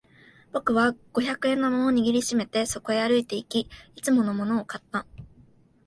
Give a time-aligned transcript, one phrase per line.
[0.51, 5.05] 僕は五百円玉を握り締めてそこへ歩いていき、いつものものを買った。